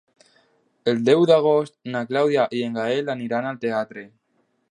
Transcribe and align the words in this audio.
El 0.93 1.01
deu 1.09 1.25
d'agost 1.31 1.75
na 1.95 2.01
Clàudia 2.13 2.47
i 2.61 2.65
en 2.69 2.79
Gaël 2.79 3.13
aniran 3.17 3.51
al 3.51 3.63
teatre. 3.67 4.09